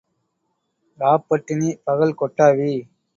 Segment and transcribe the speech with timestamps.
[0.99, 2.71] இராப் பட்டினி, பகல் கொட்டாவி.